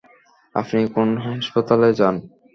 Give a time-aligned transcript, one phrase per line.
[0.55, 2.15] আপনি কোন হাসপাতালে যান?